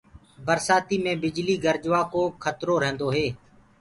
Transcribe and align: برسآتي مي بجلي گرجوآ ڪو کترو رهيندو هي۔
برسآتي 0.45 0.95
مي 1.03 1.13
بجلي 1.23 1.55
گرجوآ 1.63 2.01
ڪو 2.13 2.21
کترو 2.43 2.75
رهيندو 2.83 3.07
هي۔ 3.15 3.27